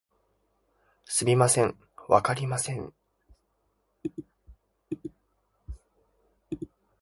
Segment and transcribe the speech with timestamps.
[1.05, 1.75] すみません、
[2.07, 2.91] わかりません